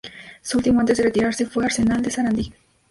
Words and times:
Su 0.41 0.57
último 0.57 0.79
antes 0.79 0.97
de 0.97 1.03
retirarse 1.03 1.45
fue 1.45 1.63
Arsenal 1.63 2.01
de 2.01 2.09
Sarandí. 2.09 2.53